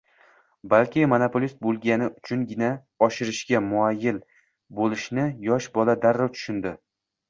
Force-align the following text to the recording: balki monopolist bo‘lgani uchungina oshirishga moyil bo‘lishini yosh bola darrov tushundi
balki 0.71 1.03
monopolist 1.11 1.59
bo‘lgani 1.65 2.09
uchungina 2.23 2.71
oshirishga 3.09 3.63
moyil 3.69 4.21
bo‘lishini 4.81 5.31
yosh 5.51 5.73
bola 5.81 6.01
darrov 6.05 6.39
tushundi 6.39 6.79